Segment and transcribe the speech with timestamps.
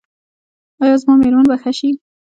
[0.81, 1.89] ایا زما میرمن به ښه شي؟